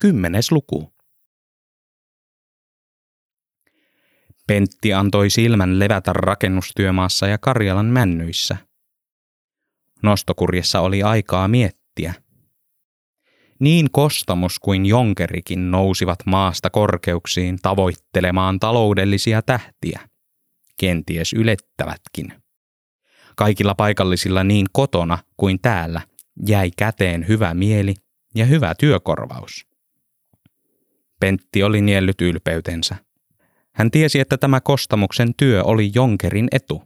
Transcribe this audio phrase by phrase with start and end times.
[0.00, 0.92] Kymmenes luku.
[4.46, 8.56] Pentti antoi silmän levätä rakennustyömaassa ja Karjalan männyissä.
[10.02, 12.14] Nostokurjessa oli aikaa miettiä.
[13.58, 20.08] Niin kostamus kuin jonkerikin nousivat maasta korkeuksiin tavoittelemaan taloudellisia tähtiä.
[20.76, 22.32] Kenties ylettävätkin.
[23.36, 26.00] Kaikilla paikallisilla niin kotona kuin täällä
[26.48, 27.94] jäi käteen hyvä mieli
[28.34, 29.69] ja hyvä työkorvaus.
[31.20, 32.96] Pentti oli niellyt ylpeytensä.
[33.74, 36.82] Hän tiesi, että tämä kostamuksen työ oli Jonkerin etu.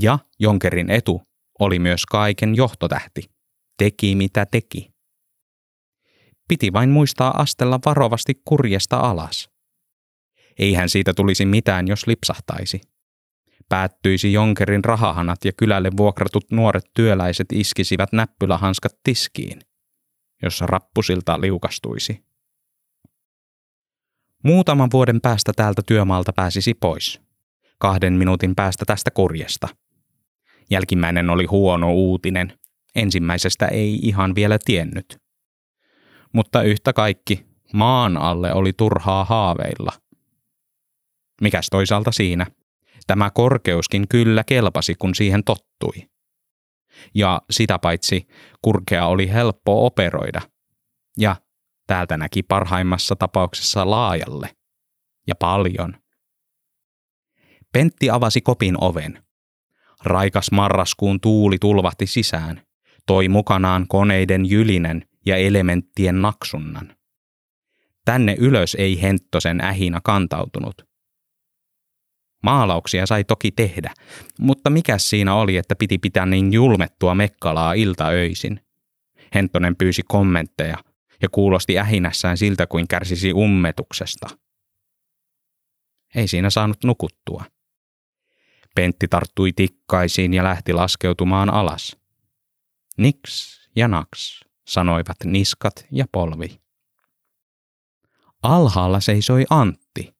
[0.00, 1.22] Ja Jonkerin etu
[1.58, 3.30] oli myös kaiken johtotähti.
[3.78, 4.90] Teki mitä teki.
[6.48, 9.50] Piti vain muistaa astella varovasti kurjesta alas.
[10.58, 12.80] Eihän siitä tulisi mitään, jos lipsahtaisi.
[13.68, 19.60] Päättyisi Jonkerin rahahanat ja kylälle vuokratut nuoret työläiset iskisivät näppylähanskat tiskiin,
[20.42, 22.29] jossa rappusilta liukastuisi.
[24.44, 27.20] Muutaman vuoden päästä täältä työmaalta pääsisi pois.
[27.78, 29.68] Kahden minuutin päästä tästä kurjesta.
[30.70, 32.58] Jälkimmäinen oli huono uutinen.
[32.94, 35.18] Ensimmäisestä ei ihan vielä tiennyt.
[36.32, 39.92] Mutta yhtä kaikki, maan alle oli turhaa haaveilla.
[41.40, 42.46] Mikäs toisaalta siinä?
[43.06, 46.08] Tämä korkeuskin kyllä kelpasi, kun siihen tottui.
[47.14, 48.26] Ja sitä paitsi
[48.62, 50.40] kurkea oli helppo operoida.
[51.18, 51.36] Ja
[51.90, 54.50] täältä näki parhaimmassa tapauksessa laajalle.
[55.26, 55.96] Ja paljon.
[57.72, 59.22] Pentti avasi kopin oven.
[60.04, 62.62] Raikas marraskuun tuuli tulvahti sisään,
[63.06, 66.96] toi mukanaan koneiden jylinen ja elementtien naksunnan.
[68.04, 70.82] Tänne ylös ei Henttosen ähinä kantautunut.
[72.42, 73.94] Maalauksia sai toki tehdä,
[74.38, 78.60] mutta mikä siinä oli, että piti pitää niin julmettua mekkalaa iltaöisin?
[79.34, 80.78] Henttonen pyysi kommentteja
[81.22, 84.26] ja kuulosti ähinässään siltä kuin kärsisi ummetuksesta.
[86.14, 87.44] Ei siinä saanut nukuttua.
[88.74, 91.96] Pentti tarttui tikkaisiin ja lähti laskeutumaan alas.
[92.98, 96.60] Niks ja naks, sanoivat niskat ja polvi.
[98.42, 100.14] Alhaalla seisoi Antti.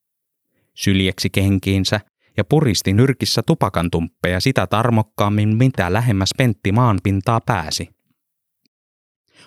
[0.73, 1.99] Syljeksi kenkiinsä
[2.37, 7.89] ja puristi nyrkissä tupakantumppeja sitä tarmokkaammin, mitä lähemmäs Pentti maanpintaa pääsi.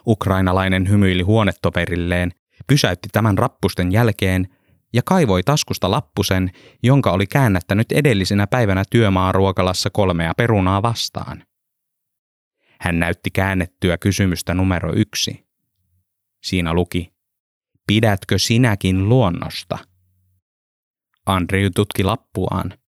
[0.06, 2.32] Ukrainalainen hymyili huonetoverilleen,
[2.66, 4.48] pysäytti tämän rappusten jälkeen
[4.92, 6.50] ja kaivoi taskusta lappusen,
[6.82, 11.44] jonka oli käännättänyt edellisenä päivänä työmaaruokalassa kolmea perunaa vastaan.
[12.80, 15.46] Hän näytti käännettyä kysymystä numero yksi.
[16.42, 17.12] Siinä luki,
[17.86, 19.78] pidätkö sinäkin luonnosta?
[21.26, 22.78] Andrew tutki lappuaan.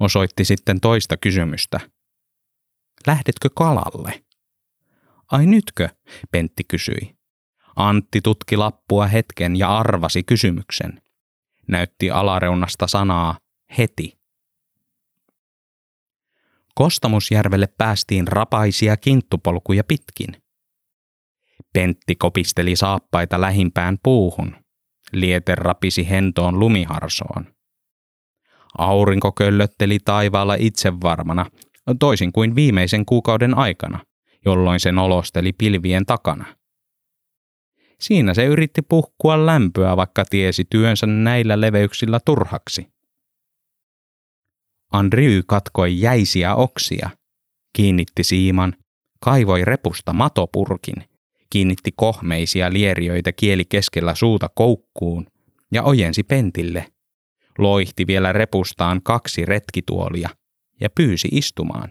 [0.00, 1.80] Osoitti sitten toista kysymystä.
[3.06, 4.24] Lähdetkö kalalle?
[5.32, 5.88] Ai nytkö?
[6.30, 7.16] Pentti kysyi.
[7.76, 11.00] Antti tutki lappua hetken ja arvasi kysymyksen
[11.68, 13.38] näytti alareunasta sanaa
[13.78, 14.18] heti.
[16.74, 20.42] Kostamusjärvelle päästiin rapaisia kinttupolkuja pitkin.
[21.72, 24.56] Pentti kopisteli saappaita lähimpään puuhun.
[25.12, 27.54] Liete rapisi hentoon lumiharsoon.
[28.78, 31.46] Aurinko köllötteli taivaalla itsevarmana,
[31.98, 33.98] toisin kuin viimeisen kuukauden aikana,
[34.44, 36.44] jolloin se nolosteli pilvien takana.
[38.00, 42.86] Siinä se yritti puhkua lämpöä, vaikka tiesi työnsä näillä leveyksillä turhaksi.
[44.92, 47.10] Andrew katkoi jäisiä oksia,
[47.76, 48.74] kiinnitti siiman,
[49.20, 50.94] kaivoi repusta matopurkin,
[51.50, 55.26] kiinnitti kohmeisia lieriöitä kieli keskellä suuta koukkuun
[55.72, 56.92] ja ojensi pentille.
[57.58, 60.28] Loihti vielä repustaan kaksi retkituolia
[60.80, 61.90] ja pyysi istumaan.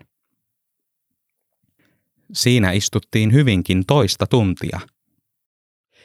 [2.33, 4.79] Siinä istuttiin hyvinkin toista tuntia–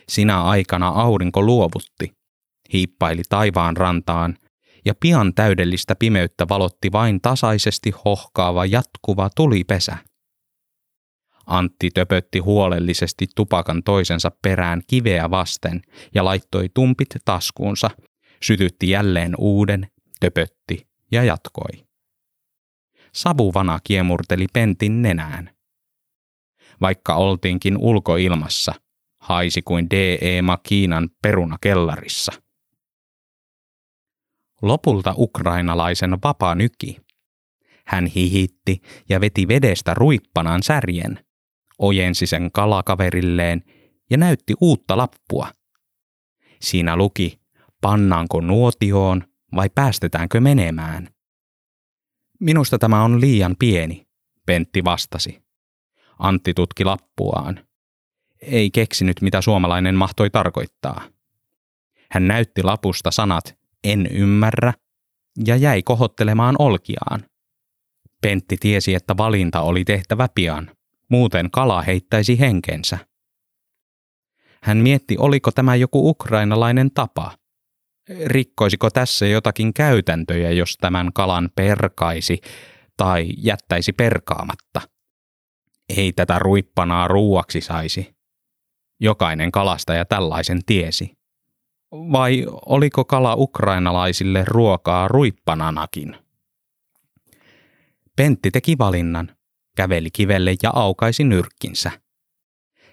[0.09, 2.13] sinä aikana aurinko luovutti,
[2.73, 4.37] hiippaili taivaan rantaan,
[4.85, 9.97] ja pian täydellistä pimeyttä valotti vain tasaisesti hohkaava jatkuva tulipesä.
[11.47, 15.83] Antti töpötti huolellisesti tupakan toisensa perään kiveä vasten
[16.15, 17.91] ja laittoi tumpit taskuunsa,
[18.43, 19.87] sytytti jälleen uuden,
[20.21, 21.87] töpötti ja jatkoi.
[23.13, 25.51] Savuvana kiemurteli pentin nenään.
[26.83, 28.75] Vaikka oltiinkin ulkoilmassa,
[29.21, 30.43] haisi kuin D.E.
[30.43, 32.33] Makiinan perunakellarissa.
[34.63, 36.97] Lopulta ukrainalaisen vapaa nyki.
[37.87, 41.25] Hän hihitti ja veti vedestä ruippanaan särjen,
[41.79, 43.63] ojensi sen kalakaverilleen
[44.11, 45.49] ja näytti uutta lappua.
[46.61, 47.41] Siinä luki,
[47.81, 49.25] pannaanko nuotioon
[49.55, 51.09] vai päästetäänkö menemään.
[52.41, 54.07] Minusta tämä on liian pieni,
[54.47, 55.43] Pentti vastasi.
[56.19, 57.61] Antti tutki lappuaan
[58.43, 61.03] ei keksinyt, mitä suomalainen mahtoi tarkoittaa.
[62.11, 64.73] Hän näytti lapusta sanat en ymmärrä
[65.47, 67.25] ja jäi kohottelemaan olkiaan.
[68.21, 70.71] Pentti tiesi, että valinta oli tehtävä pian,
[71.09, 72.99] muuten kala heittäisi henkensä.
[74.63, 77.39] Hän mietti, oliko tämä joku ukrainalainen tapa.
[78.27, 82.41] Rikkoisiko tässä jotakin käytäntöjä, jos tämän kalan perkaisi
[82.97, 84.81] tai jättäisi perkaamatta.
[85.97, 88.15] Ei tätä ruippanaa ruuaksi saisi.
[89.01, 91.13] Jokainen kalastaja tällaisen tiesi.
[91.93, 96.17] Vai oliko kala ukrainalaisille ruokaa ruippananakin?
[98.17, 99.37] Pentti teki valinnan,
[99.77, 101.91] käveli kivelle ja aukaisi nyrkkinsä.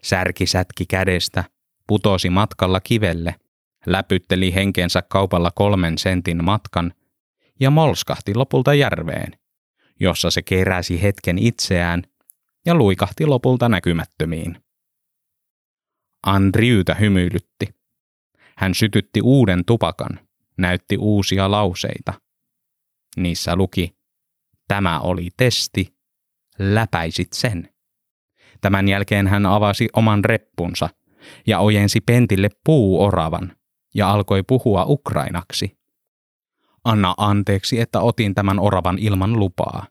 [0.04, 1.44] Särki sätki kädestä,
[1.88, 3.36] putosi matkalla kivelle,
[3.86, 6.94] läpytteli henkensä kaupalla kolmen sentin matkan
[7.60, 9.40] ja molskahti lopulta järveen,
[10.00, 12.04] jossa se keräsi hetken itseään
[12.66, 14.64] ja luikahti lopulta näkymättömiin.
[16.28, 17.68] Andriyytä hymyilytti.
[18.58, 20.20] Hän sytytti uuden tupakan,
[20.58, 22.14] näytti uusia lauseita.
[23.18, 23.96] Niissä luki,
[24.68, 25.96] tämä oli testi,
[26.60, 27.70] läpäisit sen.
[28.62, 30.90] Tämän jälkeen hän avasi oman reppunsa
[31.48, 33.56] ja ojensi Pentille puuoravan
[33.96, 35.78] ja alkoi puhua ukrainaksi.
[36.84, 39.88] Anna anteeksi, että otin tämän oravan ilman lupaa.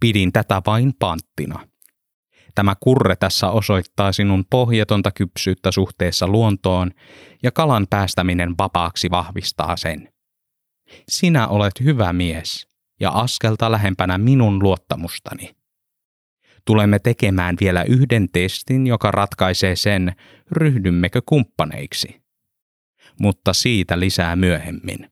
[0.00, 1.68] Pidin tätä vain panttina.
[2.54, 6.90] Tämä kurre tässä osoittaa sinun pohjatonta kypsyyttä suhteessa luontoon
[7.42, 10.08] ja kalan päästäminen vapaaksi vahvistaa sen.
[11.08, 12.68] Sinä olet hyvä mies
[13.00, 15.56] ja askelta lähempänä minun luottamustani.
[16.64, 20.14] Tulemme tekemään vielä yhden testin, joka ratkaisee sen,
[20.50, 22.22] ryhdymmekö kumppaneiksi.
[23.20, 25.10] Mutta siitä lisää myöhemmin.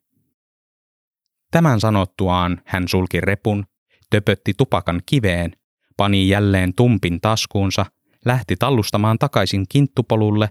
[1.51, 3.65] Tämän sanottuaan hän sulki repun,
[4.11, 5.53] töpötti tupakan kiveen,
[5.97, 7.87] pani jälleen tumpin taskuunsa,
[8.25, 10.49] lähti tallustamaan takaisin kinttupolulle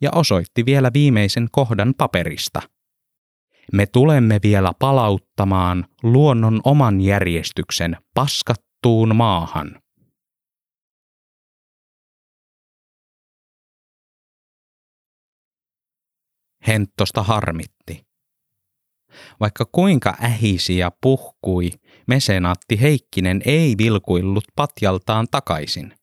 [0.00, 2.62] ja osoitti vielä viimeisen kohdan paperista.
[3.72, 9.82] Me tulemme vielä palauttamaan luonnon oman järjestyksen paskattuun maahan.
[16.66, 18.11] Henttosta harmitti.
[19.40, 21.70] Vaikka kuinka ähisi ja puhkui,
[22.06, 25.94] mesenaatti Heikkinen ei vilkuillut patjaltaan takaisin.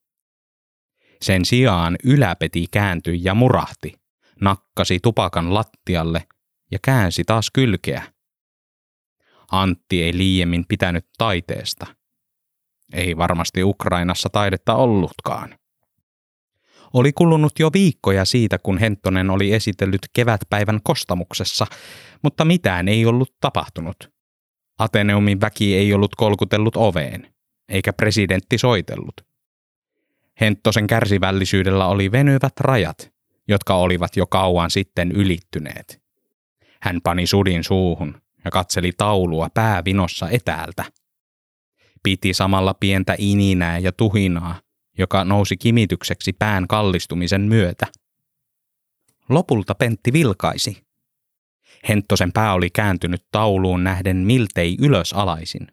[1.21, 3.93] Sen sijaan yläpeti kääntyi ja murahti,
[4.41, 6.27] nakkasi tupakan lattialle
[6.71, 8.03] ja käänsi taas kylkeä.
[9.51, 11.85] Antti ei liiemmin pitänyt taiteesta.
[12.93, 15.55] Ei varmasti Ukrainassa taidetta ollutkaan.
[16.93, 21.67] Oli kulunut jo viikkoja siitä, kun Henttonen oli esitellyt kevätpäivän kostamuksessa,
[22.23, 24.11] mutta mitään ei ollut tapahtunut.
[24.79, 27.33] Ateneumin väki ei ollut kolkutellut oveen,
[27.69, 29.29] eikä presidentti soitellut.
[30.41, 33.11] Henttosen kärsivällisyydellä oli venyvät rajat,
[33.47, 36.01] jotka olivat jo kauan sitten ylittyneet.
[36.81, 40.85] Hän pani sudin suuhun ja katseli taulua päävinossa etäältä.
[42.03, 44.59] Piti samalla pientä ininää ja tuhinaa,
[44.99, 47.87] joka nousi kimitykseksi pään kallistumisen myötä.
[49.29, 50.83] Lopulta Pentti vilkaisi.
[51.89, 55.67] Henttosen pää oli kääntynyt tauluun nähden miltei ylösalaisin.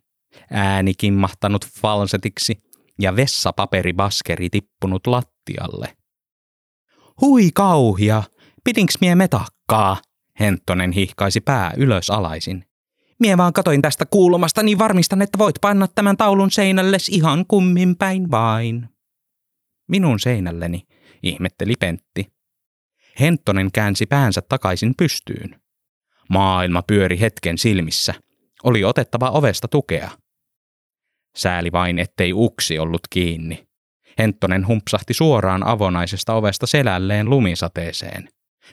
[0.51, 2.63] Ääni kimmahtanut falsetiksi
[2.99, 5.97] ja vessapaperibaskeri tippunut lattialle.
[7.21, 8.23] Hui kauhia,
[8.65, 9.97] pidinks mie metakkaa?
[10.41, 12.65] Henttonen hihkaisi pää ylös alaisin.
[13.19, 17.97] Mie vaan katoin tästä kuulumasta, niin varmistan, että voit panna tämän taulun seinälles ihan kummin
[17.97, 18.96] päin vain.
[19.89, 20.87] Minun seinälleni,
[21.23, 22.27] ihmetteli Pentti.
[23.21, 25.61] Henttonen käänsi päänsä takaisin pystyyn.
[26.31, 28.15] Maailma pyöri hetken silmissä.
[28.65, 30.11] Oli otettava ovesta tukea.
[31.37, 33.67] Sääli vain, ettei uksi ollut kiinni.
[34.19, 38.29] Henttonen humpsahti suoraan avonaisesta ovesta selälleen lumisateeseen,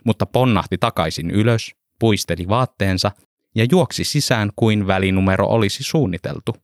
[0.06, 3.12] mutta ponnahti takaisin ylös, puisteli vaatteensa
[3.56, 6.56] ja juoksi sisään kuin välinumero olisi suunniteltu.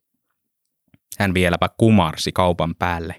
[1.19, 3.15] Hän vieläpä kumarsi kaupan päälle.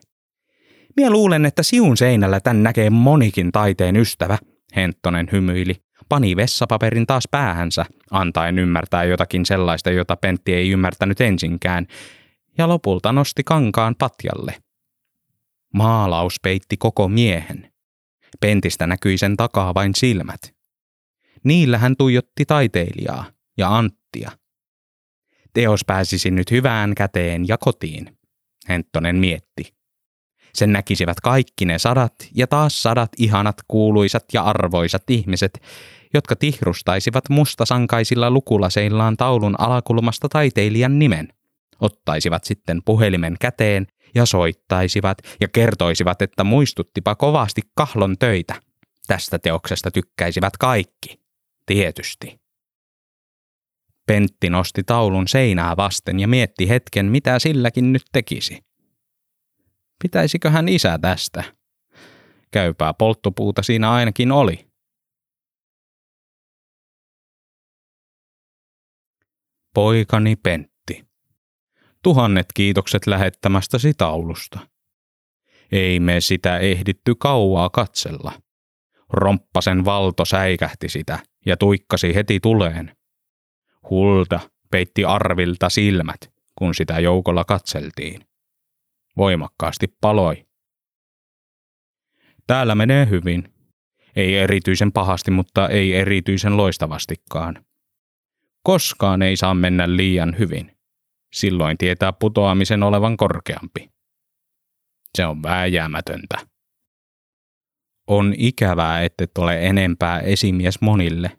[1.01, 4.39] Mie luulen, että siun seinällä tän näkee monikin taiteen ystävä,
[4.77, 5.75] Henttonen hymyili,
[6.09, 11.87] pani vessapaperin taas päähänsä, antaen ymmärtää jotakin sellaista, jota Pentti ei ymmärtänyt ensinkään,
[12.59, 14.55] ja lopulta nosti kankaan patjalle.
[15.75, 17.73] Maalaus peitti koko miehen.
[18.41, 20.41] Pentistä näkyi sen takaa vain silmät.
[21.45, 23.25] Niillä hän tuijotti taiteilijaa
[23.59, 24.31] ja Anttia.
[25.55, 28.19] Teos pääsisi nyt hyvään käteen ja kotiin,
[28.69, 29.80] Henttonen mietti.
[30.55, 35.63] Sen näkisivät kaikki ne sadat ja taas sadat ihanat kuuluisat ja arvoisat ihmiset,
[36.15, 41.29] jotka tihrustaisivat mustasankaisilla lukulaseillaan taulun alakulmasta taiteilijan nimen.
[41.81, 48.55] Ottaisivat sitten puhelimen käteen ja soittaisivat ja kertoisivat, että muistuttipa kovasti kahlon töitä.
[49.07, 51.21] Tästä teoksesta tykkäisivät kaikki.
[51.67, 52.41] Tietysti.
[54.07, 58.59] Pentti nosti taulun seinää vasten ja mietti hetken, mitä silläkin nyt tekisi.
[60.03, 61.45] Pitäisikö hän isä tästä?
[62.51, 64.71] Käypää polttopuuta siinä ainakin oli.
[69.75, 71.05] Poikani Pentti.
[72.03, 74.59] Tuhannet kiitokset lähettämästäsi taulusta.
[75.73, 78.33] Ei me sitä ehditty kauaa katsella.
[79.13, 82.97] Romppasen valto säikähti sitä ja tuikkasi heti tuleen.
[83.91, 84.41] Hulda
[84.71, 88.30] peitti arvilta silmät, kun sitä joukolla katseltiin.
[89.17, 90.47] Voimakkaasti paloi.
[92.47, 93.55] Täällä menee hyvin.
[94.17, 97.65] Ei erityisen pahasti, mutta ei erityisen loistavastikaan.
[98.63, 100.77] Koskaan ei saa mennä liian hyvin.
[101.33, 103.91] Silloin tietää putoamisen olevan korkeampi.
[105.15, 106.39] Se on vääjäämätöntä.
[108.07, 111.37] On ikävää, et ole enempää esimies monille.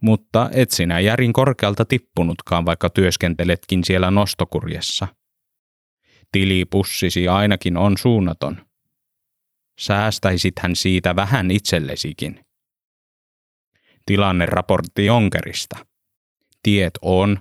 [0.00, 5.08] Mutta et sinä järin korkealta tippunutkaan, vaikka työskenteletkin siellä nostokurjessa.
[6.32, 8.66] Tilipussisi ainakin on suunnaton.
[9.80, 12.44] Säästäisithän siitä vähän itsellesikin.
[14.06, 15.76] Tilanneraportti Jonkerista.
[16.62, 17.38] Tiet on,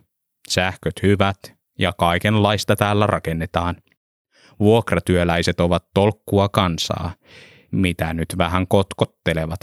[0.50, 1.38] sähköt hyvät
[1.80, 3.76] ja kaikenlaista täällä rakennetaan.
[4.60, 7.14] Vuokratyöläiset ovat tolkkua kansaa,
[7.72, 9.60] mitä nyt vähän kotkottelevat,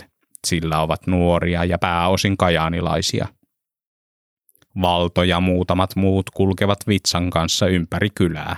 [0.47, 3.29] sillä ovat nuoria ja pääosin kajaanilaisia.
[4.83, 8.57] Valto ja muutamat muut kulkevat vitsan kanssa ympäri kylää.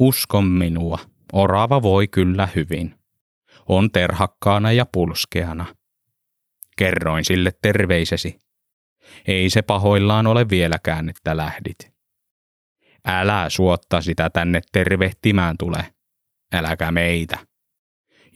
[0.00, 0.98] Uskon minua,
[1.32, 2.94] orava voi kyllä hyvin.
[3.68, 5.66] On terhakkaana ja pulskeana.
[6.76, 8.38] Kerroin sille terveisesi.
[9.26, 11.94] Ei se pahoillaan ole vieläkään, että lähdit.
[13.04, 15.94] Älä suotta sitä tänne tervehtimään tule.
[16.54, 17.38] Äläkä meitä.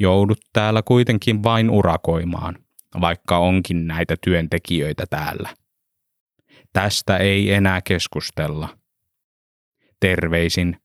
[0.01, 2.59] Joudut täällä kuitenkin vain urakoimaan,
[3.01, 5.55] vaikka onkin näitä työntekijöitä täällä.
[6.73, 8.79] Tästä ei enää keskustella.
[10.01, 10.77] Terveisin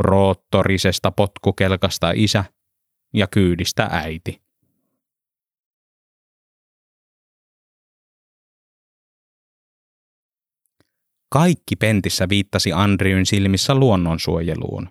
[0.00, 2.44] roottorisesta potkukelkasta isä
[3.14, 4.42] ja kyydistä äiti.
[11.32, 14.88] Kaikki pentissä viittasi Andriyn silmissä luonnonsuojeluun.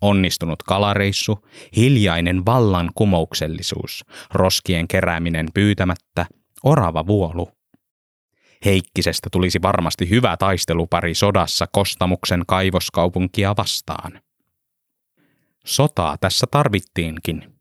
[0.00, 1.46] Onnistunut kalareissu,
[1.76, 6.26] hiljainen vallankumouksellisuus, roskien kerääminen pyytämättä,
[6.64, 7.48] orava vuolu.
[8.64, 14.20] Heikkisestä tulisi varmasti hyvä taistelupari sodassa Kostamuksen kaivoskaupunkia vastaan.
[15.68, 17.54] Sotaa tässä tarvittiinkin.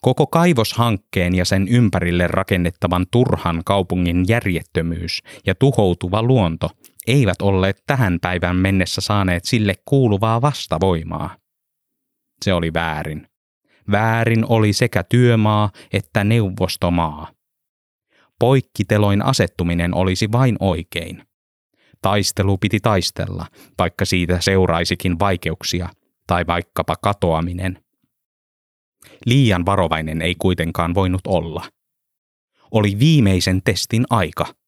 [0.00, 6.70] Koko kaivoshankkeen ja sen ympärille rakennettavan turhan kaupungin järjettömyys ja tuhoutuva luonto
[7.06, 11.36] eivät olleet tähän päivään mennessä saaneet sille kuuluvaa vastavoimaa.
[12.44, 13.28] Se oli väärin.
[13.90, 17.32] Väärin oli sekä työmaa että neuvostomaa.
[18.38, 21.22] Poikkiteloin asettuminen olisi vain oikein.
[22.02, 23.46] Taistelu piti taistella,
[23.78, 25.88] vaikka siitä seuraisikin vaikeuksia
[26.26, 27.84] tai vaikkapa katoaminen.
[29.26, 31.64] Liian varovainen ei kuitenkaan voinut olla.
[32.70, 34.46] Oli viimeisen testin aika–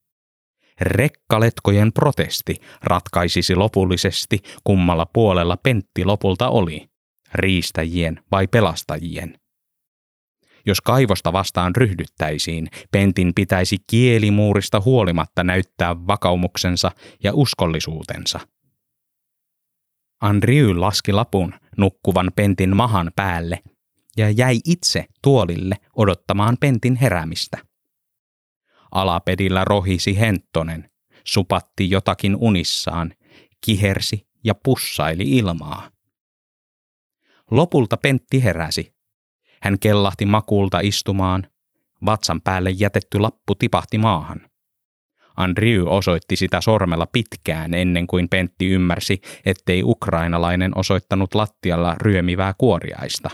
[0.80, 6.88] Rekkaletkojen protesti ratkaisisi lopullisesti, kummalla puolella Pentti lopulta oli,
[7.34, 9.38] riistäjien vai pelastajien.
[10.66, 16.90] Jos kaivosta vastaan ryhdyttäisiin, Pentin pitäisi kielimuurista huolimatta näyttää vakaumuksensa
[17.24, 18.40] ja uskollisuutensa.
[20.20, 23.62] Andriy laski lapun nukkuvan Pentin mahan päälle
[24.16, 27.58] ja jäi itse tuolille odottamaan Pentin heräämistä.
[28.92, 30.90] Alapedillä rohisi Henttonen,
[31.24, 33.14] supatti jotakin unissaan,
[33.60, 35.90] kihersi ja pussaili ilmaa.
[37.50, 38.94] Lopulta Pentti heräsi.
[39.62, 41.46] Hän kellahti makulta istumaan.
[42.06, 44.50] Vatsan päälle jätetty lappu tipahti maahan.
[45.36, 53.30] Andrew osoitti sitä sormella pitkään ennen kuin Pentti ymmärsi, ettei ukrainalainen osoittanut lattialla ryömivää kuoriaista.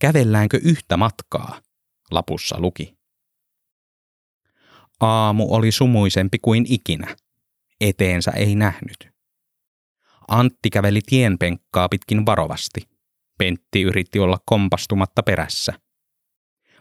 [0.00, 1.60] Kävelläänkö yhtä matkaa?
[2.10, 2.94] Lapussa luki.
[5.00, 7.16] Aamu oli sumuisempi kuin ikinä.
[7.80, 9.10] Eteensä ei nähnyt.
[10.28, 12.80] Antti käveli tienpenkkaa pitkin varovasti.
[13.38, 15.72] Pentti yritti olla kompastumatta perässä.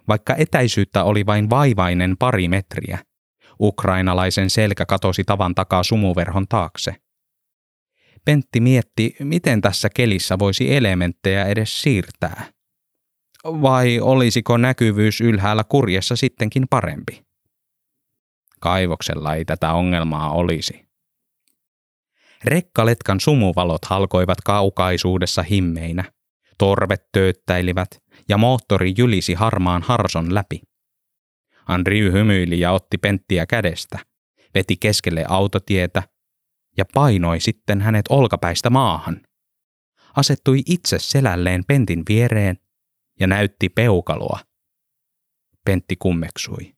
[0.07, 2.99] Vaikka etäisyyttä oli vain vaivainen pari metriä,
[3.61, 6.95] ukrainalaisen selkä katosi tavan takaa sumuverhon taakse.
[8.25, 12.45] Pentti mietti, miten tässä kelissä voisi elementtejä edes siirtää.
[13.45, 17.23] Vai olisiko näkyvyys ylhäällä kurjessa sittenkin parempi?
[18.59, 20.89] Kaivoksella ei tätä ongelmaa olisi.
[22.43, 26.03] Rekkaletkan sumuvalot halkoivat kaukaisuudessa himmeinä.
[26.57, 27.89] Torvet tööttäilivät
[28.29, 30.61] ja moottori jylisi harmaan harson läpi.
[31.69, 33.99] Andriy hymyili ja otti Penttiä kädestä,
[34.55, 36.03] veti keskelle autotietä
[36.77, 39.21] ja painoi sitten hänet olkapäistä maahan.
[40.15, 42.57] Asettui itse selälleen Pentin viereen
[43.19, 44.39] ja näytti peukaloa.
[45.65, 46.73] Pentti kummeksui.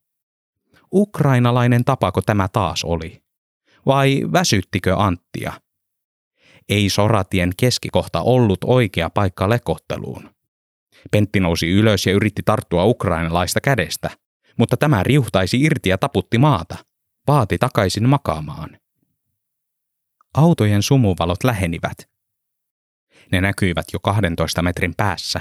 [0.92, 3.22] Ukrainalainen tapako tämä taas oli?
[3.86, 5.52] Vai väsyttikö Anttia?
[6.68, 10.30] Ei soratien keskikohta ollut oikea paikka lekotteluun.
[11.10, 14.10] Pentti nousi ylös ja yritti tarttua ukrainalaista kädestä,
[14.58, 16.76] mutta tämä riuhtaisi irti ja taputti maata.
[17.26, 18.78] Vaati takaisin makaamaan.
[20.34, 22.10] Autojen sumuvalot lähenivät.
[23.32, 25.40] Ne näkyivät jo 12 metrin päässä.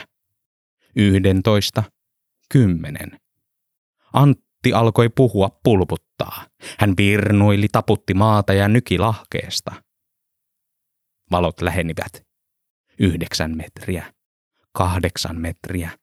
[0.96, 1.84] 11,
[2.50, 3.20] 10.
[4.14, 6.46] Antti alkoi puhua pulputtaa.
[6.80, 9.72] Hän virnuili, taputti maata ja nyki lahkeesta.
[11.32, 12.26] Valot lähenivät.
[13.00, 14.14] Yhdeksän metriä.
[14.72, 16.01] Kahdeksan metriä.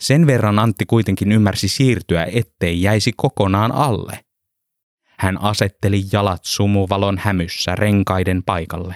[0.00, 4.24] Sen verran Antti kuitenkin ymmärsi siirtyä, ettei jäisi kokonaan alle.
[5.18, 8.94] Hän asetteli jalat sumuvalon hämyssä renkaiden paikalle.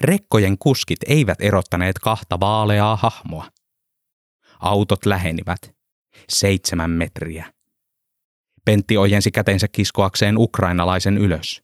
[0.00, 3.48] Rekkojen kuskit eivät erottaneet kahta vaaleaa hahmoa.
[4.60, 5.74] Autot lähenivät.
[6.28, 7.52] Seitsemän metriä.
[8.64, 11.62] Pentti ojensi kätensä kiskoakseen ukrainalaisen ylös.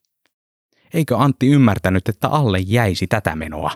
[0.94, 3.70] Eikö Antti ymmärtänyt, että alle jäisi tätä menoa?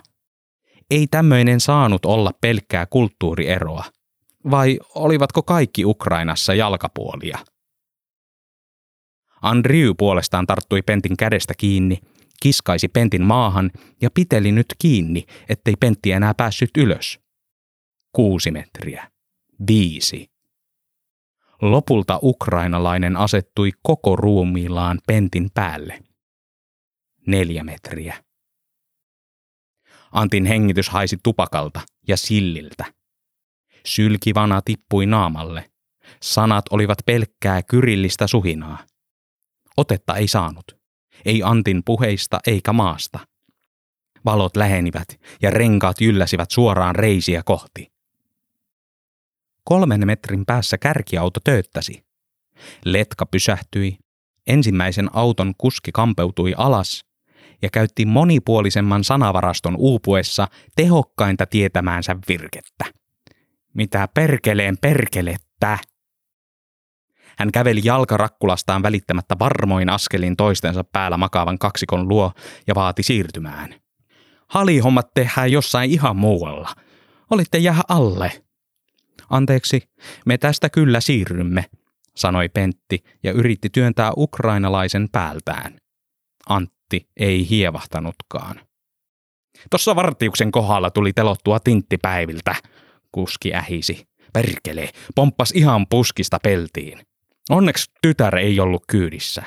[0.91, 3.83] Ei tämmöinen saanut olla pelkkää kulttuurieroa.
[4.51, 7.39] Vai olivatko kaikki Ukrainassa jalkapuolia?
[9.41, 11.99] Andrew puolestaan tarttui Pentin kädestä kiinni,
[12.41, 13.71] kiskaisi Pentin maahan
[14.01, 17.19] ja piteli nyt kiinni, ettei Pentti enää päässyt ylös.
[18.11, 19.11] Kuusi metriä.
[19.67, 20.31] Viisi.
[21.61, 25.99] Lopulta ukrainalainen asettui koko ruumiillaan Pentin päälle.
[27.27, 28.23] Neljä metriä.
[30.11, 33.00] Antin hengitys haisi tupakalta ja silliltä.
[33.85, 35.71] Sylkivana tippui naamalle.
[36.21, 38.77] Sanat olivat pelkkää kyrillistä suhinaa.
[39.77, 40.81] Otetta ei saanut.
[41.25, 43.19] Ei Antin puheista eikä maasta.
[44.25, 47.91] Valot lähenivät ja renkaat ylläsivät suoraan reisiä kohti.
[49.63, 52.03] Kolmen metrin päässä kärkiauto tööttäsi.
[52.85, 53.97] Letka pysähtyi.
[54.47, 57.05] Ensimmäisen auton kuski kampeutui alas
[57.61, 63.00] ja käytti monipuolisemman sanavaraston uupuessa tehokkainta tietämäänsä virkettä.
[63.73, 65.77] Mitä perkeleen perkelettä?
[67.37, 72.31] Hän käveli jalkarakkulastaan välittämättä varmoin askelin toistensa päällä makaavan kaksikon luo
[72.67, 73.75] ja vaati siirtymään.
[74.47, 76.69] Halihommat tehdään jossain ihan muualla.
[77.31, 78.43] Olitte jää alle.
[79.29, 79.89] Anteeksi,
[80.25, 81.65] me tästä kyllä siirrymme,
[82.15, 85.77] sanoi Pentti ja yritti työntää ukrainalaisen päältään.
[86.49, 88.59] Antti ei hievahtanutkaan.
[89.69, 92.55] Tuossa vartiuksen kohdalla tuli telottua tinttipäiviltä,
[93.11, 94.05] kuski ähisi.
[94.33, 96.99] Perkele, pomppas ihan puskista peltiin.
[97.49, 99.43] Onneksi tytär ei ollut kyydissä.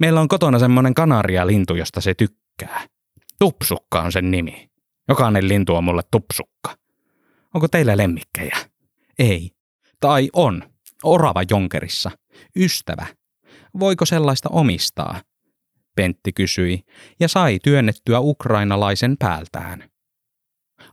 [0.00, 2.86] Meillä on kotona semmoinen kanaria-lintu, josta se tykkää.
[3.38, 4.70] Tupsukka on sen nimi.
[5.08, 6.76] Jokainen lintu on mulle tupsukka.
[7.54, 8.56] Onko teillä lemmikkejä?
[9.18, 9.50] Ei.
[10.00, 10.62] Tai on.
[11.02, 12.10] Orava jonkerissa.
[12.56, 13.06] Ystävä.
[13.78, 15.22] Voiko sellaista omistaa?
[15.96, 16.82] Pentti kysyi
[17.20, 19.90] ja sai työnnettyä ukrainalaisen päältään.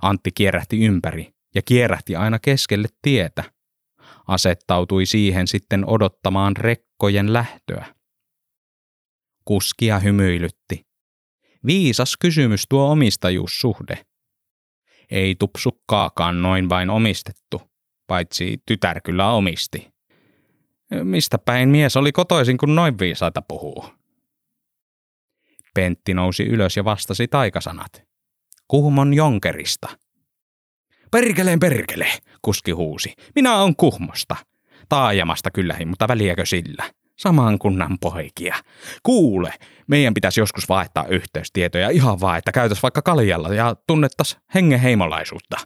[0.02, 3.44] Antti kierrähti ympäri ja kierrähti aina keskelle tietä–
[4.30, 7.86] asettautui siihen sitten odottamaan rekkojen lähtöä.
[9.46, 10.88] Kuskia hymyilytti.
[11.66, 14.06] Viisas kysymys tuo omistajuussuhde.
[15.12, 17.62] Ei tupsukkaakaan noin vain omistettu,
[18.08, 19.88] paitsi tytär kyllä omisti.
[21.04, 23.86] Mistä päin mies oli kotoisin, kun noin viisaita puhuu?
[25.74, 28.04] Pentti nousi ylös ja vastasi taikasanat.
[28.68, 29.90] Kuhmon Jonkerista.
[31.12, 32.08] Perkeleen perkele,
[32.42, 33.14] kuski huusi.
[33.36, 34.36] Minä on Kuhmosta.
[34.90, 36.84] Taajamasta kyllähin, mutta väliäkö sillä?
[37.20, 38.56] Saman kunnan poikia.
[39.04, 39.54] Kuule,
[39.88, 45.58] meidän pitäisi joskus vaihtaa yhteystietoja ihan vaan, että käytäs vaikka kaljalla ja tunnettas hengen heimolaisuutta.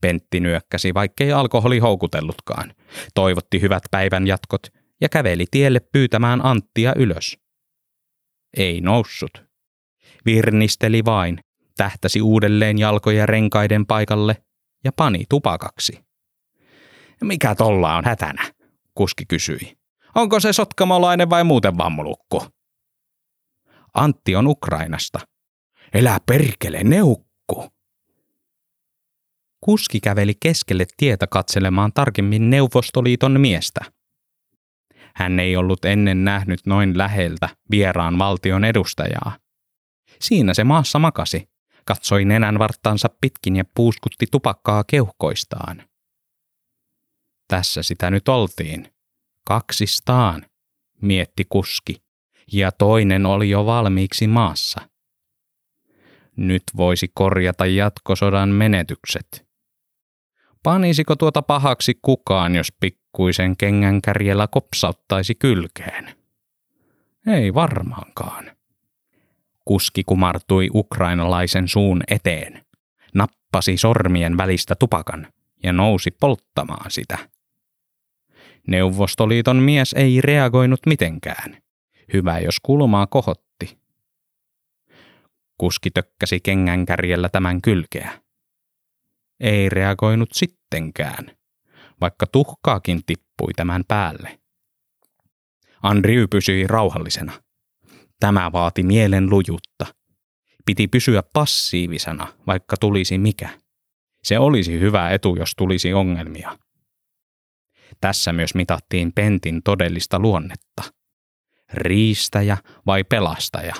[0.00, 2.74] Pentti nyökkäsi, vaikkei alkoholi houkutellutkaan.
[3.14, 4.66] Toivotti hyvät päivän jatkot
[5.00, 7.38] ja käveli tielle pyytämään Anttia ylös.
[8.56, 9.30] Ei noussut.
[10.26, 11.40] Virnisteli vain,
[11.78, 14.42] tähtäsi uudelleen jalkoja renkaiden paikalle
[14.84, 16.04] ja pani tupakaksi.
[17.22, 18.52] Mikä tolla on hätänä?
[18.94, 19.78] Kuski kysyi.
[20.14, 22.42] Onko se sotkamolainen vai muuten vammulukku?
[23.94, 25.18] Antti on Ukrainasta.
[25.94, 27.68] Elää perkele, neukku.
[29.60, 33.80] Kuski käveli keskelle tietä katselemaan tarkemmin Neuvostoliiton miestä.
[35.14, 39.38] Hän ei ollut ennen nähnyt noin läheltä vieraan valtion edustajaa.
[40.20, 41.48] Siinä se maassa makasi,
[41.88, 45.82] katsoi nenän varttansa pitkin ja puuskutti tupakkaa keuhkoistaan.
[47.48, 48.92] Tässä sitä nyt oltiin.
[49.44, 50.46] Kaksistaan,
[51.02, 52.02] mietti kuski,
[52.52, 54.80] ja toinen oli jo valmiiksi maassa.
[56.36, 59.46] Nyt voisi korjata jatkosodan menetykset.
[60.62, 66.16] Panisiko tuota pahaksi kukaan, jos pikkuisen kengänkärjellä kopsauttaisi kylkeen?
[67.26, 68.57] Ei varmaankaan.
[69.68, 72.64] Kuski kumartui ukrainalaisen suun eteen,
[73.14, 75.26] nappasi sormien välistä tupakan
[75.62, 77.18] ja nousi polttamaan sitä.
[78.66, 81.62] Neuvostoliiton mies ei reagoinut mitenkään.
[82.12, 83.78] Hyvä, jos kulmaa kohotti.
[85.58, 88.22] Kuski tökkäsi kengänkärjellä tämän kylkeä.
[89.40, 91.30] Ei reagoinut sittenkään,
[92.00, 94.38] vaikka tuhkaakin tippui tämän päälle.
[95.82, 97.47] Andriy pysyi rauhallisena.
[98.20, 99.86] Tämä vaati mielen lujutta.
[100.66, 103.48] Piti pysyä passiivisena, vaikka tulisi mikä.
[104.22, 106.58] Se olisi hyvä etu, jos tulisi ongelmia.
[108.00, 110.82] Tässä myös mitattiin Pentin todellista luonnetta.
[111.72, 113.74] Riistäjä vai pelastaja,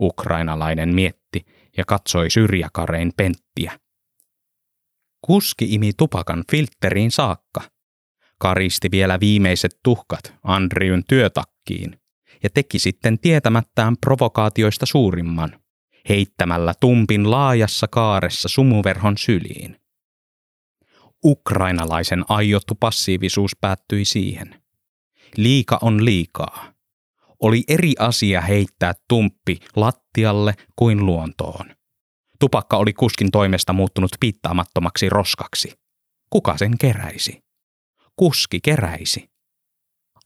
[0.00, 1.44] ukrainalainen mietti
[1.76, 3.78] ja katsoi syrjäkarein Penttiä.
[5.26, 7.60] Kuski imi tupakan filtteriin saakka.
[8.38, 12.00] Karisti vielä viimeiset tuhkat Andriyn työtakkiin
[12.44, 15.60] ja teki sitten tietämättään provokaatioista suurimman,
[16.08, 19.80] heittämällä tumpin laajassa kaaressa sumuverhon syliin.
[21.24, 24.62] Ukrainalaisen aiottu passiivisuus päättyi siihen.
[25.36, 26.72] Liika on liikaa.
[27.40, 31.66] Oli eri asia heittää tumppi lattialle kuin luontoon.
[32.40, 35.72] Tupakka oli kuskin toimesta muuttunut piittaamattomaksi roskaksi.
[36.30, 37.44] Kuka sen keräisi?
[38.16, 39.33] Kuski keräisi.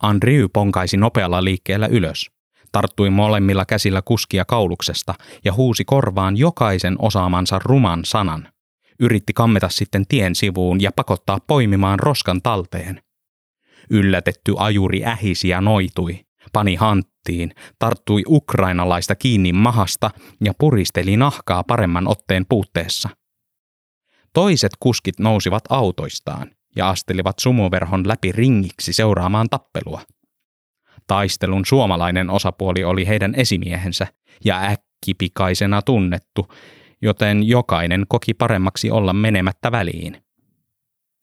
[0.03, 2.31] Andrew ponkaisi nopealla liikkeellä ylös,
[2.73, 8.49] tarttui molemmilla käsillä kuskia kauluksesta ja huusi korvaan jokaisen osaamansa ruman sanan.
[9.01, 13.03] Yritti kammeta sitten tien sivuun ja pakottaa poimimaan roskan talteen.
[13.91, 20.11] Yllätetty ajuri ähisi ja noitui, pani hanttiin, tarttui ukrainalaista kiinni mahasta
[20.45, 23.09] ja puristeli nahkaa paremman otteen puutteessa.
[24.33, 30.01] Toiset kuskit nousivat autoistaan ja astelivat sumuverhon läpi ringiksi seuraamaan tappelua.
[31.07, 34.07] Taistelun suomalainen osapuoli oli heidän esimiehensä
[34.45, 36.49] ja äkkipikaisena tunnettu,
[37.03, 40.23] joten jokainen koki paremmaksi olla menemättä väliin.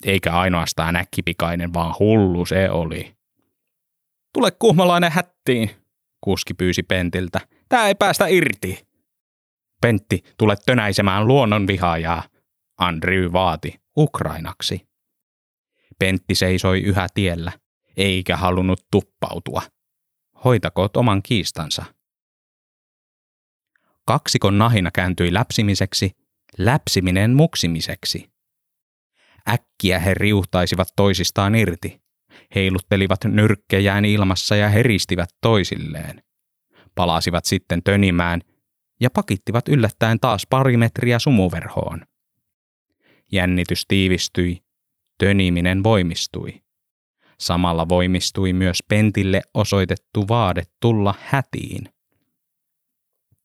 [0.05, 3.15] Eikä ainoastaan äkkipikainen, vaan hullu se oli.
[4.33, 5.69] Tule kuhmalainen hättiin,
[6.21, 7.39] kuski pyysi Pentiltä.
[7.69, 8.87] Tää ei päästä irti.
[9.81, 12.23] Pentti, tule tönäisemään luonnonvihaajaa,
[12.79, 14.94] Andrew vaati ukrainaksi.
[15.99, 17.51] Pentti seisoi yhä tiellä,
[17.97, 19.61] eikä halunnut tuppautua.
[20.43, 21.85] Hoitakoot oman kiistansa.
[24.05, 26.11] Kaksikon nahina kääntyi läpsimiseksi,
[26.57, 28.29] läpsiminen muksimiseksi.
[29.49, 32.01] Äkkiä he riuhtaisivat toisistaan irti,
[32.55, 36.23] heiluttelivat nyrkkejään ilmassa ja heristivät toisilleen.
[36.95, 38.41] Palasivat sitten tönimään
[38.99, 42.01] ja pakittivat yllättäen taas pari metriä sumuverhoon.
[43.31, 44.64] Jännitys tiivistyi,
[45.17, 46.61] töniminen voimistui.
[47.39, 51.89] Samalla voimistui myös Pentille osoitettu vaade tulla hätiin.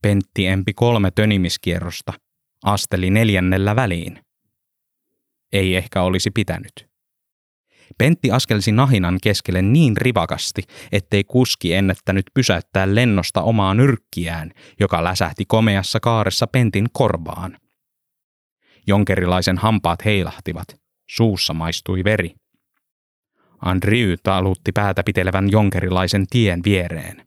[0.03, 2.13] Pentti empi kolme tönimiskierrosta,
[2.65, 4.25] asteli neljännellä väliin.
[5.53, 6.91] Ei ehkä olisi pitänyt.
[7.99, 15.45] Pentti askelsi nahinan keskelle niin rivakasti, ettei kuski ennättänyt pysäyttää lennosta omaa nyrkkiään, joka läsähti
[15.45, 17.59] komeassa kaaressa Pentin korvaan.
[18.87, 20.81] Jonkerilaisen hampaat heilahtivat,
[21.11, 22.35] suussa maistui veri.
[23.61, 27.27] Andriy talutti päätä pitelevän jonkerilaisen tien viereen.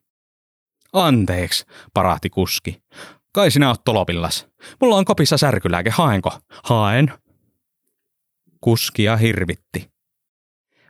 [0.93, 2.82] Anteeksi, parahti kuski.
[3.34, 4.48] Kai sinä oot tolopillas.
[4.82, 6.39] Mulla on kopissa särkylääke, haenko?
[6.63, 7.13] Haen.
[8.62, 9.89] Kuskia hirvitti.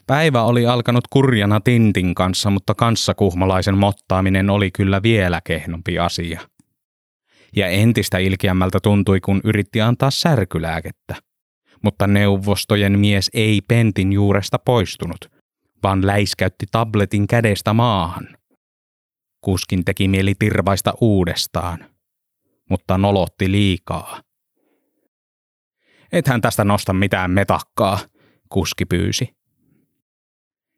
[0.07, 6.41] Päivä oli alkanut kurjana Tintin kanssa, mutta kanssakuhmalaisen mottaaminen oli kyllä vielä kehnompi asia.
[7.55, 11.15] Ja entistä ilkeämmältä tuntui, kun yritti antaa särkylääkettä.
[11.83, 15.31] Mutta neuvostojen mies ei pentin juuresta poistunut,
[15.83, 18.37] vaan läiskäytti tabletin kädestä maahan.
[19.41, 21.85] Kuskin teki mieli tirvaista uudestaan,
[22.69, 24.21] mutta nolotti liikaa.
[26.11, 27.99] Ethän tästä nosta mitään metakkaa,
[28.49, 29.35] kuski pyysi.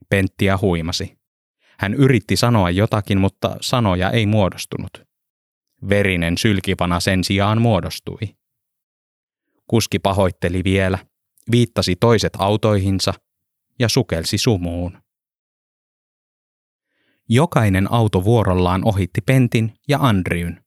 [0.09, 1.17] Penttiä huimasi.
[1.79, 5.03] Hän yritti sanoa jotakin, mutta sanoja ei muodostunut.
[5.89, 8.35] Verinen sylkipana sen sijaan muodostui.
[9.67, 10.97] Kuski pahoitteli vielä,
[11.51, 13.13] viittasi toiset autoihinsa
[13.80, 14.97] ja sukelsi sumuun.
[17.30, 20.65] Jokainen auto vuorollaan ohitti Pentin ja Andriyn.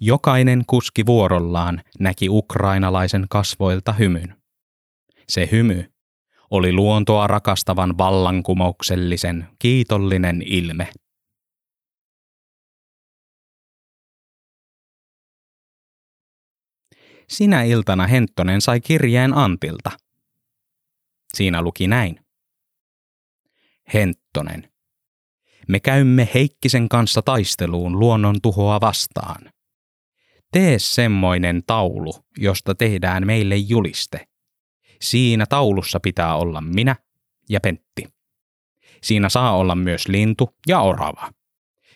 [0.00, 4.36] Jokainen kuski vuorollaan näki ukrainalaisen kasvoilta hymyn.
[5.28, 5.84] Se hymy
[6.50, 10.88] oli luontoa rakastavan vallankumouksellisen, kiitollinen ilme.
[17.28, 19.90] Sinä iltana Henttonen sai kirjeen Antilta.
[21.34, 22.20] Siinä luki näin.
[23.94, 24.72] Henttonen.
[25.68, 29.52] Me käymme Heikkisen kanssa taisteluun luonnon tuhoa vastaan.
[30.52, 34.28] Tee semmoinen taulu, josta tehdään meille juliste.
[35.00, 36.96] Siinä taulussa pitää olla minä
[37.48, 38.04] ja Pentti.
[39.02, 41.32] Siinä saa olla myös lintu ja orava.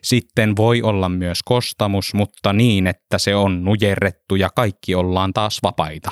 [0.03, 5.59] Sitten voi olla myös kostamus, mutta niin, että se on nujerrettu ja kaikki ollaan taas
[5.63, 6.11] vapaita.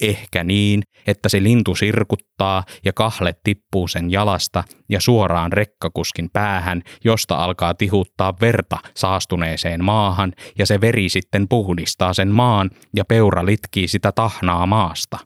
[0.00, 6.82] Ehkä niin, että se lintu sirkuttaa ja kahle tippuu sen jalasta ja suoraan rekkakuskin päähän,
[7.04, 13.46] josta alkaa tihuttaa verta saastuneeseen maahan ja se veri sitten puhdistaa sen maan ja peura
[13.46, 15.18] litkii sitä tahnaa maasta.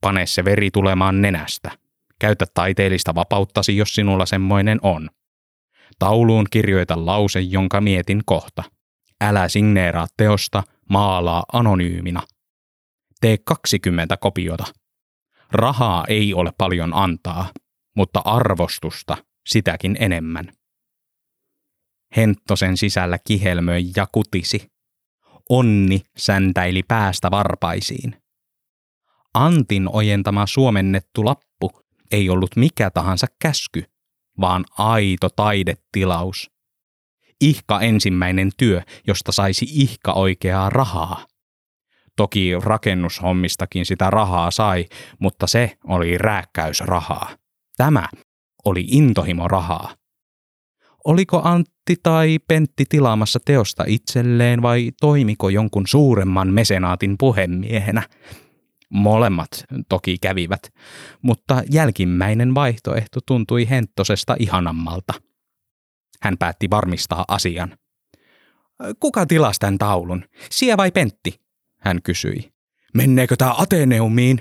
[0.00, 1.70] Pane se veri tulemaan nenästä.
[2.18, 5.10] Käytä taiteellista vapauttasi, jos sinulla semmoinen on.
[5.98, 8.62] Tauluun kirjoita lause, jonka mietin kohta.
[9.20, 12.22] Älä signeeraa teosta, maalaa anonyymina.
[13.20, 14.64] Tee 20 kopiota.
[15.52, 17.50] Rahaa ei ole paljon antaa,
[17.96, 20.52] mutta arvostusta sitäkin enemmän.
[22.16, 24.68] Henttosen sisällä kihelmöi ja kutisi.
[25.50, 28.22] Onni säntäili päästä varpaisiin.
[29.34, 31.70] Antin ojentama suomennettu lappu
[32.10, 33.84] ei ollut mikä tahansa käsky,
[34.40, 36.50] vaan aito taidetilaus.
[37.40, 41.26] Ihka ensimmäinen työ, josta saisi ihka oikeaa rahaa.
[42.16, 44.86] Toki rakennushommistakin sitä rahaa sai,
[45.18, 47.30] mutta se oli rääkkäysrahaa.
[47.76, 48.08] Tämä
[48.64, 49.94] oli intohimorahaa.
[51.04, 58.02] Oliko Antti tai Pentti tilaamassa teosta itselleen vai toimiko jonkun suuremman mesenaatin puhemiehenä?
[58.94, 59.50] Molemmat
[59.88, 60.72] toki kävivät,
[61.22, 65.14] mutta jälkimmäinen vaihtoehto tuntui Henttosesta ihanammalta.
[66.22, 67.78] Hän päätti varmistaa asian.
[69.00, 70.24] Kuka tilasi tämän taulun?
[70.50, 71.40] Sie vai Pentti?
[71.80, 72.52] Hän kysyi.
[72.94, 74.40] Menneekö tämä Ateneumiin?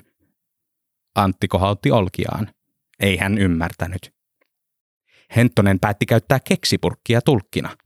[1.15, 2.53] Antti kohautti olkiaan.
[2.99, 4.13] Ei hän ymmärtänyt.
[5.35, 7.77] Henttonen päätti käyttää keksipurkkia tulkkina.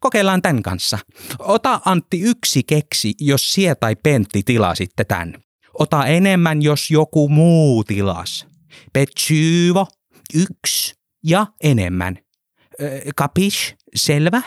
[0.00, 0.98] Kokeillaan tämän kanssa.
[1.38, 5.43] Ota Antti yksi keksi, jos sie tai Pentti tilasitte tämän.
[5.78, 8.46] Ota enemmän, jos joku muu tilas.
[8.92, 9.86] Petsyvo,
[10.34, 12.18] yksi ja enemmän.
[13.16, 14.42] Kapish, selvä?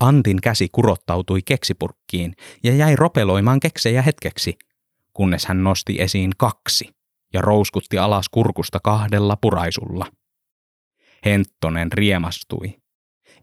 [0.00, 4.58] Antin käsi kurottautui keksipurkkiin ja jäi ropeloimaan keksejä hetkeksi,
[5.12, 6.88] kunnes hän nosti esiin kaksi
[7.32, 10.06] ja rouskutti alas kurkusta kahdella puraisulla.
[11.24, 12.74] Henttonen riemastui.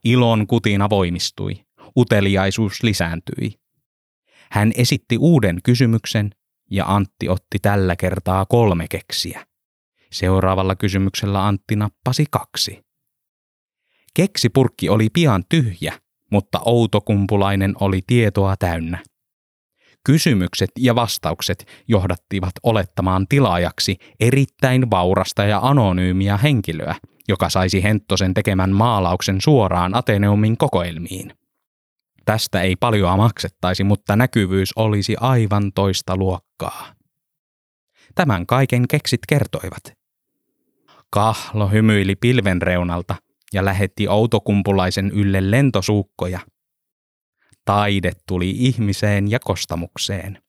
[0.03, 1.65] Ilon kutina voimistui.
[1.97, 3.64] Uteliaisuus lisääntyi.
[4.51, 6.31] Hän esitti uuden kysymyksen
[6.71, 9.45] ja Antti otti tällä kertaa kolme keksiä.
[10.11, 12.85] Seuraavalla kysymyksellä Antti nappasi kaksi.
[14.13, 15.93] Keksipurkki oli pian tyhjä,
[16.31, 19.03] mutta outokumpulainen oli tietoa täynnä.
[20.03, 26.95] Kysymykset ja vastaukset johdattivat olettamaan tilaajaksi erittäin vaurasta ja anonyymiä henkilöä,
[27.27, 31.33] joka saisi Henttosen tekemän maalauksen suoraan Ateneumin kokoelmiin.
[32.25, 36.95] Tästä ei paljoa maksettaisi, mutta näkyvyys olisi aivan toista luokkaa.
[38.15, 39.93] Tämän kaiken keksit kertoivat.
[41.09, 43.15] Kahlo hymyili pilven reunalta
[43.53, 46.39] ja lähetti outokumpulaisen ylle lentosuukkoja.
[47.65, 50.44] Taide tuli ihmiseen ja kostamukseen.